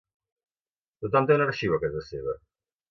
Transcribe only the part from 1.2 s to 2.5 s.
té un arxiu a casa seva.